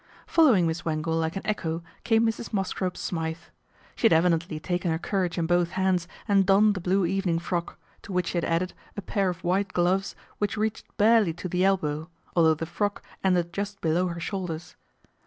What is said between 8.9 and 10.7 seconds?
a pair of white gloves which